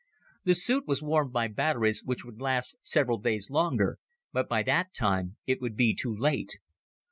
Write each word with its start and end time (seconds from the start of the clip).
The 0.45 0.55
suit 0.55 0.87
was 0.87 1.03
warmed 1.03 1.31
by 1.31 1.47
batteries 1.47 2.03
which 2.03 2.25
would 2.25 2.41
last 2.41 2.75
several 2.81 3.19
days 3.19 3.51
longer, 3.51 3.99
but 4.33 4.49
by 4.49 4.63
that 4.63 4.95
time 4.95 5.37
it 5.45 5.61
would 5.61 5.75
be 5.77 5.93
too 5.93 6.17
late. 6.17 6.55